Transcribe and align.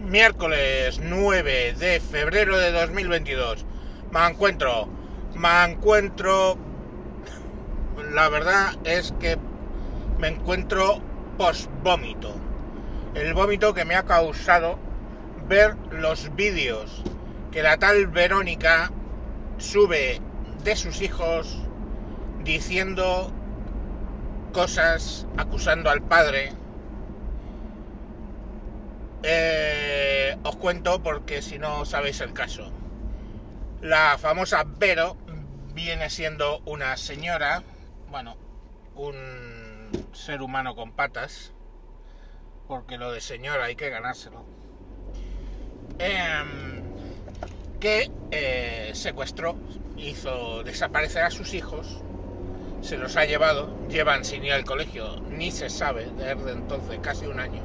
miércoles 0.00 1.00
9 1.02 1.74
de 1.78 2.00
febrero 2.00 2.56
de 2.56 2.72
2022. 2.72 3.64
Me 4.12 4.26
encuentro, 4.26 4.88
me 5.34 5.64
encuentro, 5.64 6.56
la 8.12 8.28
verdad 8.28 8.74
es 8.84 9.12
que 9.20 9.36
me 10.18 10.28
encuentro 10.28 11.00
post 11.36 11.70
vómito. 11.82 12.34
El 13.14 13.34
vómito 13.34 13.74
que 13.74 13.84
me 13.84 13.94
ha 13.94 14.04
causado 14.04 14.78
ver 15.48 15.76
los 15.90 16.34
vídeos 16.34 17.02
que 17.50 17.62
la 17.62 17.78
tal 17.78 18.06
Verónica 18.06 18.90
sube 19.56 20.20
de 20.62 20.76
sus 20.76 21.00
hijos 21.00 21.58
diciendo 22.44 23.32
cosas, 24.52 25.26
acusando 25.36 25.90
al 25.90 26.02
padre. 26.02 26.52
Eh, 29.22 30.36
os 30.44 30.56
cuento 30.56 31.02
porque 31.02 31.42
si 31.42 31.58
no 31.58 31.84
sabéis 31.84 32.20
el 32.20 32.32
caso. 32.32 32.72
La 33.80 34.16
famosa 34.18 34.64
Vero 34.64 35.16
viene 35.74 36.10
siendo 36.10 36.60
una 36.66 36.96
señora, 36.96 37.62
bueno, 38.10 38.36
un 38.94 40.06
ser 40.12 40.42
humano 40.42 40.74
con 40.74 40.92
patas, 40.92 41.52
porque 42.66 42.98
lo 42.98 43.12
de 43.12 43.20
señora 43.20 43.64
hay 43.64 43.76
que 43.76 43.88
ganárselo, 43.88 44.44
em, 45.98 46.82
que 47.80 48.10
eh, 48.30 48.90
secuestró, 48.94 49.56
hizo 49.96 50.62
desaparecer 50.64 51.22
a 51.22 51.30
sus 51.30 51.54
hijos, 51.54 52.02
se 52.82 52.96
los 52.96 53.16
ha 53.16 53.24
llevado, 53.24 53.76
llevan 53.88 54.24
sin 54.24 54.44
ir 54.44 54.52
al 54.52 54.64
colegio, 54.64 55.20
ni 55.30 55.50
se 55.50 55.70
sabe 55.70 56.10
desde 56.16 56.52
entonces, 56.52 56.98
casi 57.00 57.26
un 57.26 57.40
año, 57.40 57.62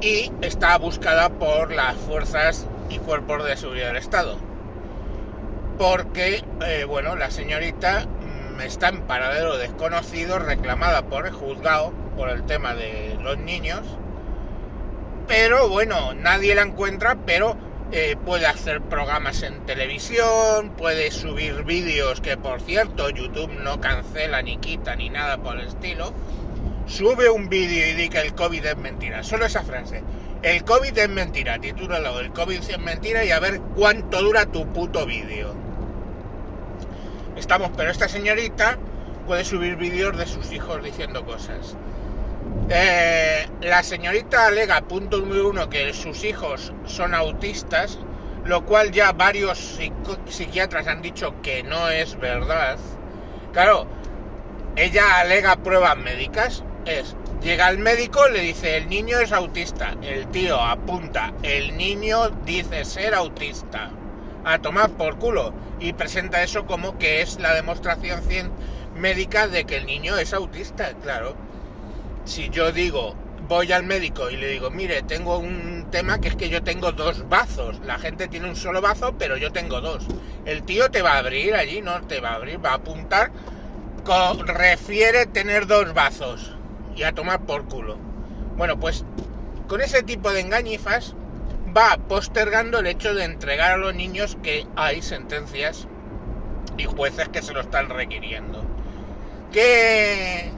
y 0.00 0.32
está 0.40 0.76
buscada 0.78 1.28
por 1.28 1.72
las 1.72 1.96
fuerzas 1.96 2.66
y 2.88 2.98
cuerpos 2.98 3.44
de 3.44 3.56
seguridad 3.56 3.88
del 3.88 3.96
Estado. 3.96 4.38
Porque, 5.78 6.44
eh, 6.66 6.84
bueno, 6.84 7.16
la 7.16 7.30
señorita 7.30 8.06
mm, 8.06 8.60
está 8.60 8.88
en 8.88 9.02
paradero 9.02 9.56
desconocido, 9.56 10.38
reclamada 10.38 11.02
por 11.02 11.26
el 11.26 11.32
juzgado 11.32 11.92
por 12.16 12.28
el 12.28 12.44
tema 12.44 12.74
de 12.74 13.16
los 13.22 13.38
niños. 13.38 13.80
Pero 15.26 15.68
bueno, 15.68 16.12
nadie 16.14 16.54
la 16.54 16.62
encuentra, 16.62 17.16
pero 17.24 17.56
eh, 17.92 18.16
puede 18.24 18.46
hacer 18.46 18.80
programas 18.82 19.42
en 19.42 19.64
televisión, 19.66 20.70
puede 20.76 21.10
subir 21.10 21.64
vídeos 21.64 22.20
que 22.20 22.36
por 22.36 22.60
cierto 22.60 23.10
YouTube 23.10 23.50
no 23.62 23.80
cancela 23.80 24.42
ni 24.42 24.58
quita 24.58 24.96
ni 24.96 25.10
nada 25.10 25.38
por 25.38 25.58
el 25.58 25.66
estilo. 25.66 26.12
Sube 26.90 27.30
un 27.30 27.48
vídeo 27.48 27.86
y 27.86 27.92
dice 27.92 28.10
que 28.10 28.20
el 28.20 28.34
COVID 28.34 28.66
es 28.66 28.76
mentira. 28.76 29.22
Solo 29.22 29.46
esa 29.46 29.62
frase. 29.62 30.02
El 30.42 30.64
COVID 30.64 30.98
es 30.98 31.08
mentira. 31.08 31.60
Titúlalo, 31.60 32.18
el 32.18 32.32
COVID 32.32 32.68
es 32.68 32.78
mentira 32.80 33.24
y 33.24 33.30
a 33.30 33.38
ver 33.38 33.60
cuánto 33.76 34.20
dura 34.20 34.46
tu 34.46 34.66
puto 34.72 35.06
vídeo. 35.06 35.54
Estamos, 37.36 37.70
pero 37.76 37.92
esta 37.92 38.08
señorita 38.08 38.76
puede 39.24 39.44
subir 39.44 39.76
vídeos 39.76 40.18
de 40.18 40.26
sus 40.26 40.50
hijos 40.50 40.82
diciendo 40.82 41.24
cosas. 41.24 41.76
Eh, 42.68 43.46
la 43.60 43.84
señorita 43.84 44.46
alega, 44.46 44.80
punto 44.80 45.18
número 45.18 45.48
uno, 45.48 45.70
que 45.70 45.94
sus 45.94 46.24
hijos 46.24 46.72
son 46.86 47.14
autistas, 47.14 48.00
lo 48.44 48.66
cual 48.66 48.90
ya 48.90 49.12
varios 49.12 49.78
psiquiatras 50.26 50.88
han 50.88 51.02
dicho 51.02 51.40
que 51.40 51.62
no 51.62 51.88
es 51.88 52.18
verdad. 52.18 52.78
Claro, 53.52 53.86
ella 54.74 55.20
alega 55.20 55.54
pruebas 55.54 55.96
médicas, 55.96 56.64
es, 56.86 57.16
llega 57.42 57.66
al 57.66 57.78
médico, 57.78 58.28
le 58.28 58.40
dice, 58.40 58.76
el 58.76 58.88
niño 58.88 59.18
es 59.18 59.32
autista, 59.32 59.96
el 60.02 60.26
tío 60.28 60.60
apunta, 60.60 61.32
el 61.42 61.76
niño 61.76 62.30
dice 62.44 62.84
ser 62.84 63.14
autista, 63.14 63.90
a 64.44 64.58
tomar 64.58 64.90
por 64.90 65.18
culo, 65.18 65.52
y 65.78 65.92
presenta 65.92 66.42
eso 66.42 66.66
como 66.66 66.98
que 66.98 67.22
es 67.22 67.38
la 67.38 67.54
demostración 67.54 68.20
médica 68.96 69.48
de 69.48 69.64
que 69.64 69.76
el 69.76 69.86
niño 69.86 70.16
es 70.18 70.32
autista, 70.32 70.92
claro 71.02 71.36
si 72.24 72.48
yo 72.50 72.70
digo, 72.72 73.14
voy 73.48 73.72
al 73.72 73.82
médico 73.82 74.30
y 74.30 74.36
le 74.36 74.48
digo, 74.48 74.70
mire, 74.70 75.02
tengo 75.02 75.38
un 75.38 75.88
tema 75.90 76.20
que 76.20 76.28
es 76.28 76.36
que 76.36 76.48
yo 76.48 76.62
tengo 76.62 76.92
dos 76.92 77.28
bazos. 77.28 77.80
La 77.84 77.98
gente 77.98 78.28
tiene 78.28 78.48
un 78.48 78.56
solo 78.56 78.80
bazo, 78.80 79.14
pero 79.18 79.36
yo 79.36 79.50
tengo 79.52 79.80
dos. 79.80 80.06
El 80.44 80.62
tío 80.62 80.90
te 80.90 81.02
va 81.02 81.14
a 81.14 81.18
abrir 81.18 81.54
allí, 81.54 81.82
no 81.82 82.00
te 82.02 82.20
va 82.20 82.30
a 82.30 82.34
abrir, 82.34 82.64
va 82.64 82.70
a 82.70 82.74
apuntar. 82.74 83.32
refiere 84.46 85.26
tener 85.26 85.66
dos 85.66 85.92
bazos 85.92 86.54
y 86.96 87.02
a 87.02 87.12
tomar 87.12 87.40
por 87.40 87.64
culo. 87.66 87.96
Bueno, 88.56 88.78
pues 88.78 89.04
con 89.68 89.80
ese 89.80 90.02
tipo 90.02 90.32
de 90.32 90.40
engañifas 90.40 91.14
va 91.76 91.96
postergando 92.08 92.80
el 92.80 92.86
hecho 92.86 93.14
de 93.14 93.24
entregar 93.24 93.72
a 93.72 93.76
los 93.76 93.94
niños 93.94 94.36
que 94.42 94.66
hay 94.76 95.02
sentencias 95.02 95.86
y 96.76 96.84
jueces 96.84 97.28
que 97.28 97.42
se 97.42 97.52
lo 97.52 97.60
están 97.60 97.88
requiriendo. 97.88 98.62
¿Qué, 99.52 100.50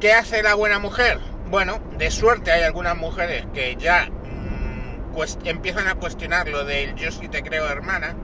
¿Qué 0.00 0.12
hace 0.12 0.42
la 0.42 0.54
buena 0.54 0.78
mujer? 0.78 1.18
Bueno, 1.50 1.80
de 1.96 2.10
suerte 2.10 2.50
hay 2.52 2.62
algunas 2.62 2.96
mujeres 2.96 3.46
que 3.54 3.76
ya 3.76 4.08
mm, 4.10 5.46
empiezan 5.46 5.88
a 5.88 5.94
cuestionar 5.94 6.48
lo 6.48 6.64
del 6.64 6.94
yo 6.94 7.10
sí 7.10 7.28
te 7.28 7.42
creo 7.42 7.68
hermana, 7.68 8.14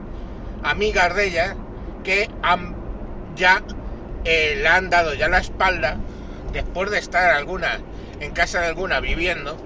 amigas 0.63 1.15
de 1.15 1.27
ella, 1.27 1.55
que 2.03 2.29
han, 2.41 2.75
ya 3.35 3.63
eh, 4.25 4.55
le 4.57 4.67
han 4.67 4.89
dado 4.89 5.13
ya 5.13 5.27
la 5.27 5.39
espalda, 5.39 5.97
después 6.51 6.91
de 6.91 6.99
estar 6.99 7.31
alguna 7.31 7.79
en 8.19 8.31
casa 8.31 8.61
de 8.61 8.67
alguna 8.67 8.99
viviendo 8.99 9.57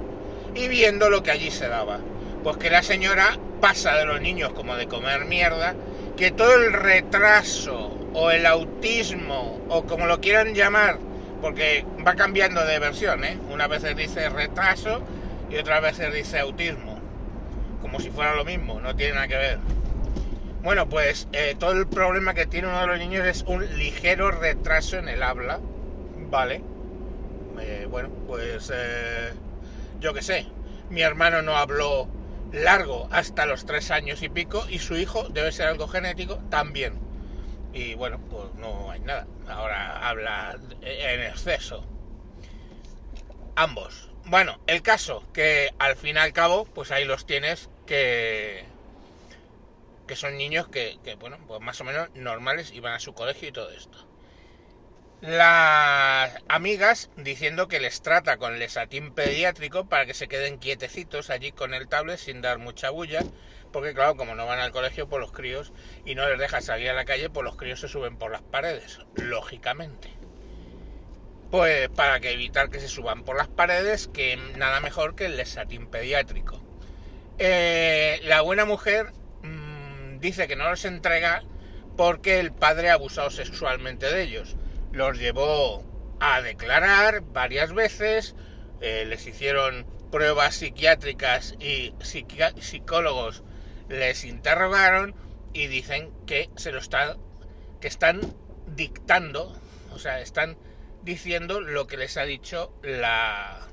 y 0.55 0.67
viendo 0.67 1.09
lo 1.09 1.23
que 1.23 1.31
allí 1.31 1.51
se 1.51 1.67
daba. 1.67 1.99
Pues 2.43 2.57
que 2.57 2.69
la 2.69 2.83
señora 2.83 3.37
pasa 3.59 3.95
de 3.95 4.05
los 4.05 4.21
niños 4.21 4.53
como 4.53 4.75
de 4.75 4.87
comer 4.87 5.25
mierda, 5.25 5.75
que 6.15 6.31
todo 6.31 6.55
el 6.55 6.73
retraso 6.73 7.97
o 8.13 8.31
el 8.31 8.45
autismo 8.45 9.61
o 9.69 9.83
como 9.85 10.05
lo 10.05 10.21
quieran 10.21 10.53
llamar, 10.53 10.97
porque 11.41 11.85
va 12.05 12.15
cambiando 12.15 12.63
de 12.65 12.79
versión, 12.79 13.23
¿eh? 13.23 13.37
Una 13.51 13.67
veces 13.67 13.95
dice 13.95 14.29
retraso 14.29 15.01
y 15.49 15.57
otras 15.57 15.81
veces 15.81 16.13
dice 16.13 16.39
autismo, 16.39 16.99
como 17.81 17.99
si 17.99 18.09
fuera 18.09 18.35
lo 18.35 18.45
mismo, 18.45 18.79
no 18.79 18.95
tiene 18.95 19.15
nada 19.15 19.27
que 19.27 19.37
ver. 19.37 19.59
Bueno, 20.63 20.87
pues 20.87 21.27
eh, 21.33 21.55
todo 21.59 21.73
el 21.73 21.87
problema 21.87 22.33
que 22.33 22.47
tiene 22.47 22.67
uno 22.67 22.81
de 22.81 22.87
los 22.87 22.99
niños 22.99 23.27
es 23.27 23.43
un 23.47 23.77
ligero 23.77 24.31
retraso 24.31 24.97
en 24.97 25.09
el 25.09 25.21
habla, 25.21 25.59
¿vale? 26.29 26.61
Eh, 27.59 27.87
bueno, 27.89 28.09
pues 28.27 28.71
eh, 28.73 29.31
yo 29.99 30.13
qué 30.13 30.21
sé, 30.21 30.47
mi 30.89 31.01
hermano 31.01 31.41
no 31.41 31.57
habló 31.57 32.07
largo 32.51 33.07
hasta 33.11 33.45
los 33.45 33.65
tres 33.65 33.91
años 33.91 34.21
y 34.21 34.29
pico 34.29 34.65
y 34.69 34.79
su 34.79 34.95
hijo 34.95 35.27
debe 35.29 35.51
ser 35.51 35.67
algo 35.67 35.87
genético 35.87 36.37
también 36.49 37.05
y 37.75 37.93
bueno, 37.93 38.19
pues 38.29 38.53
no 38.55 38.89
hay 38.89 39.01
nada. 39.01 39.27
Ahora 39.47 40.07
habla 40.07 40.57
en 40.81 41.21
exceso. 41.21 41.83
Ambos. 43.55 44.09
Bueno, 44.23 44.59
el 44.65 44.81
caso 44.81 45.23
que 45.33 45.69
al 45.77 45.97
fin 45.97 46.15
y 46.15 46.19
al 46.19 46.31
cabo, 46.31 46.65
pues 46.65 46.91
ahí 46.91 47.03
los 47.05 47.25
tienes 47.25 47.69
que 47.85 48.63
que 50.07 50.15
son 50.15 50.37
niños 50.37 50.67
que, 50.67 50.99
que, 51.03 51.15
bueno, 51.15 51.37
pues 51.47 51.59
más 51.61 51.81
o 51.81 51.83
menos 51.83 52.09
normales 52.13 52.71
y 52.71 52.79
van 52.79 52.93
a 52.93 52.99
su 52.99 53.13
colegio 53.13 53.49
y 53.49 53.51
todo 53.51 53.71
esto. 53.71 53.97
Las 55.25 56.35
amigas 56.47 57.09
diciendo 57.17 57.67
que 57.67 57.79
les 57.79 58.01
trata 58.01 58.37
con 58.37 58.59
lesatín 58.59 59.11
pediátrico 59.11 59.89
para 59.89 60.05
que 60.05 60.13
se 60.13 60.27
queden 60.27 60.59
quietecitos 60.59 61.29
allí 61.29 61.51
con 61.51 61.73
el 61.73 61.87
tablet 61.87 62.19
sin 62.19 62.41
dar 62.41 62.59
mucha 62.59 62.91
bulla 62.91 63.21
porque 63.75 63.93
claro, 63.93 64.15
como 64.15 64.35
no 64.35 64.45
van 64.45 64.59
al 64.59 64.71
colegio, 64.71 65.09
por 65.09 65.19
pues 65.19 65.21
los 65.21 65.31
críos 65.33 65.73
y 66.05 66.15
no 66.15 66.29
les 66.29 66.39
deja 66.39 66.61
salir 66.61 66.89
a 66.89 66.93
la 66.93 67.03
calle, 67.03 67.29
pues 67.29 67.43
los 67.43 67.57
críos 67.57 67.81
se 67.81 67.89
suben 67.89 68.15
por 68.15 68.31
las 68.31 68.41
paredes, 68.41 68.99
lógicamente. 69.15 70.13
Pues 71.51 71.89
para 71.89 72.21
que 72.21 72.31
evitar 72.31 72.69
que 72.69 72.79
se 72.79 72.87
suban 72.87 73.25
por 73.25 73.35
las 73.35 73.49
paredes, 73.49 74.07
que 74.07 74.37
nada 74.55 74.79
mejor 74.79 75.15
que 75.15 75.25
el 75.25 75.35
lesatín 75.35 75.87
pediátrico. 75.87 76.63
Eh, 77.37 78.21
la 78.23 78.39
buena 78.39 78.63
mujer 78.63 79.11
mmm, 79.41 80.19
dice 80.19 80.47
que 80.47 80.55
no 80.55 80.69
los 80.69 80.85
entrega 80.85 81.43
porque 81.97 82.39
el 82.39 82.53
padre 82.53 82.91
ha 82.91 82.93
abusado 82.93 83.29
sexualmente 83.29 84.05
de 84.05 84.21
ellos. 84.21 84.55
Los 84.95 85.19
llevó 85.19 85.83
a 86.21 86.41
declarar 86.41 87.19
varias 87.33 87.73
veces, 87.73 88.33
eh, 88.79 89.03
les 89.05 89.27
hicieron 89.27 89.85
pruebas 90.09 90.55
psiquiátricas 90.55 91.55
y 91.59 91.93
psicólogos 91.99 93.43
les 93.89 94.23
interrogaron 94.23 95.13
y 95.51 95.67
dicen 95.67 96.13
que 96.25 96.49
se 96.55 96.71
lo 96.71 96.79
están 96.79 97.17
que 97.81 97.89
están 97.89 98.21
dictando, 98.67 99.53
o 99.91 99.99
sea, 99.99 100.21
están 100.21 100.57
diciendo 101.03 101.59
lo 101.59 101.87
que 101.87 101.97
les 101.97 102.15
ha 102.15 102.23
dicho 102.23 102.73
la 102.81 103.67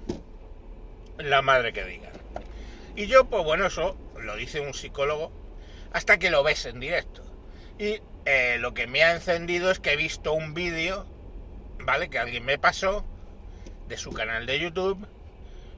la 1.18 1.40
madre 1.40 1.72
que 1.72 1.84
digan. 1.84 2.12
Y 2.96 3.06
yo, 3.06 3.26
pues 3.26 3.44
bueno, 3.44 3.66
eso 3.66 3.96
lo 4.20 4.34
dice 4.34 4.58
un 4.58 4.74
psicólogo 4.74 5.30
hasta 5.92 6.18
que 6.18 6.30
lo 6.30 6.42
ves 6.42 6.66
en 6.66 6.80
directo. 6.80 7.22
Y 7.78 8.00
eh, 8.24 8.56
lo 8.60 8.74
que 8.74 8.86
me 8.86 9.02
ha 9.02 9.14
encendido 9.14 9.70
es 9.70 9.80
que 9.80 9.92
he 9.92 9.96
visto 9.96 10.32
un 10.32 10.54
vídeo, 10.54 11.06
¿vale? 11.84 12.08
Que 12.10 12.18
alguien 12.18 12.44
me 12.44 12.58
pasó 12.58 13.04
de 13.88 13.96
su 13.96 14.12
canal 14.12 14.46
de 14.46 14.58
YouTube, 14.58 15.06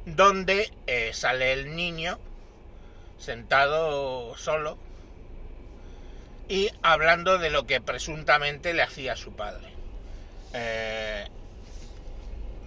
donde 0.06 0.73
eh, 0.87 1.11
sale 1.12 1.53
el 1.53 1.75
niño 1.75 2.19
sentado 3.19 4.37
solo 4.37 4.79
y 6.49 6.71
hablando 6.83 7.39
de 7.39 7.51
lo 7.51 7.67
que 7.67 7.81
presuntamente 7.81 8.75
le 8.75 8.83
hacía 8.83 9.17
su 9.17 9.33
padre. 9.33 9.69
Eh, 10.53 11.27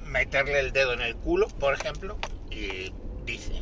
meterle 0.05 0.59
el 0.59 0.73
dedo 0.73 0.93
en 0.93 1.01
el 1.01 1.15
culo, 1.15 1.47
por 1.47 1.73
ejemplo, 1.73 2.17
y 2.49 2.91
dice. 3.25 3.61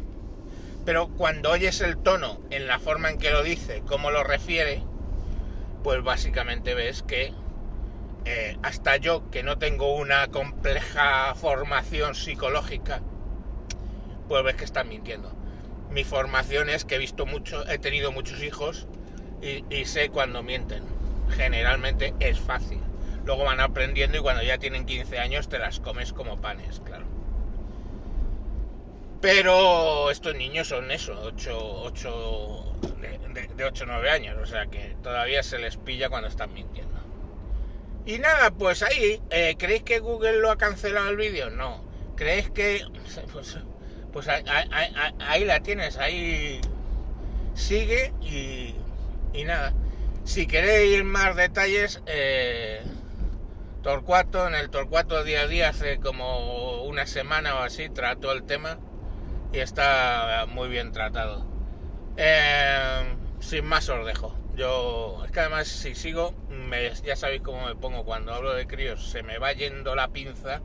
Pero 0.86 1.10
cuando 1.10 1.52
oyes 1.52 1.82
el 1.82 1.98
tono 1.98 2.40
en 2.52 2.68
la 2.68 2.80
forma 2.80 3.10
en 3.10 3.18
que 3.18 3.32
lo 3.32 3.44
dice, 3.44 3.82
cómo 3.88 4.12
lo 4.12 4.24
refiere, 4.24 4.84
pues 5.84 6.04
básicamente 6.04 6.76
ves 6.76 7.04
que 7.04 7.34
eh, 8.26 8.58
hasta 8.64 8.98
yo, 8.98 9.30
que 9.30 9.44
no 9.44 9.60
tengo 9.60 9.96
una 9.96 10.28
compleja 10.30 11.36
formación 11.36 12.16
psicológica, 12.16 13.02
pues 14.28 14.44
ves 14.44 14.56
que 14.56 14.66
están 14.66 14.90
mintiendo. 14.90 15.32
Mi 15.92 16.04
formación 16.04 16.70
es 16.70 16.86
que 16.86 16.96
he 16.96 16.98
visto 16.98 17.28
mucho, 17.28 17.68
he 17.70 17.78
tenido 17.78 18.12
muchos 18.12 18.42
hijos 18.42 18.88
y, 19.42 19.86
sé 19.86 20.10
cuando 20.10 20.42
mienten. 20.42 20.84
Generalmente 21.30 22.14
es 22.20 22.40
fácil. 22.40 22.80
Luego 23.26 23.44
van 23.44 23.60
aprendiendo 23.60 24.18
y 24.18 24.22
cuando 24.22 24.44
ya 24.44 24.58
tienen 24.58 24.86
15 24.86 25.20
años 25.20 25.48
te 25.48 25.60
las 25.60 25.80
comes 25.80 26.12
como 26.12 26.42
panes, 26.42 26.82
claro. 26.84 27.06
Pero 29.22 30.12
estos 30.12 30.36
niños 30.36 30.68
son 30.68 30.92
eso, 30.92 31.20
8, 31.24 31.82
8 31.84 32.74
de, 33.56 33.66
8 33.66 33.84
o 33.84 33.88
9 33.88 34.10
años, 34.10 34.38
o 34.42 34.46
sea 34.46 34.68
que 34.68 34.96
todavía 35.02 35.42
se 35.42 35.58
les 35.58 35.78
pilla 35.78 36.10
cuando 36.10 36.28
están 36.28 36.54
mintiendo. 36.54 36.95
Y 38.06 38.20
nada, 38.20 38.52
pues 38.52 38.84
ahí, 38.84 39.22
eh, 39.32 39.56
¿creéis 39.58 39.84
que 39.84 40.00
Google 40.00 40.38
lo 40.38 40.52
ha 40.52 40.58
cancelado 40.58 41.10
el 41.10 41.18
vídeo? 41.18 41.50
No. 41.50 41.84
¿Creéis 42.16 42.50
que... 42.52 42.86
Pues, 43.32 43.58
pues 44.12 44.28
ahí, 44.30 45.44
la 45.44 45.60
tienes, 45.60 45.98
ahí 45.98 46.62
sigue 47.54 48.14
y, 48.22 48.74
y 49.34 49.44
nada. 49.44 49.74
Si 50.24 50.48
queréis 50.48 51.04
más 51.04 51.36
detalles, 51.36 52.02
eh, 52.06 52.82
Torcuato, 53.84 54.48
en 54.48 54.56
el 54.56 54.70
Torcuato 54.70 55.24
día 55.24 55.42
a 55.42 55.48
día 55.48 55.70
hace 55.70 56.00
como 56.00 56.84
una 56.84 57.06
semana 57.06 57.56
o 57.56 57.60
así 57.60 57.90
trató 57.90 58.32
el 58.32 58.44
tema 58.44 58.80
y 59.54 59.60
está 59.60 60.46
muy 60.48 60.70
bien 60.70 60.92
tratado. 60.92 61.46
Eh, 62.18 63.04
sin 63.40 63.66
más 63.66 63.88
os 63.90 64.06
dejo. 64.06 64.36
Yo, 64.56 65.22
es 65.26 65.32
que 65.32 65.40
además 65.42 65.68
si 65.68 65.96
sigo, 65.96 66.34
ya 67.04 67.16
sabéis 67.16 67.42
cómo 67.42 67.66
me 67.66 67.76
pongo 67.76 68.06
cuando 68.06 68.34
hablo 68.34 68.54
de 68.54 68.68
críos, 68.68 69.10
se 69.10 69.22
me 69.22 69.38
va 69.38 69.52
yendo 69.52 69.96
la 69.96 70.10
pinza 70.10 70.62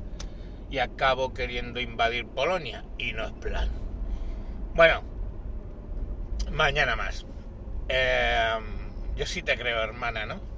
y 0.71 0.79
acabo 0.79 1.35
queriendo 1.35 1.81
invadir 1.81 2.27
Polonia 2.27 2.85
y 2.99 3.13
no 3.13 3.27
es 3.27 3.33
plan. 3.33 3.69
Bueno, 4.75 5.03
mañana 6.53 6.95
más. 6.95 7.27
Eh, 7.89 8.59
yo 9.17 9.27
sí 9.27 9.43
te 9.43 9.57
creo, 9.59 9.83
hermana, 9.83 10.25
¿no? 10.27 10.50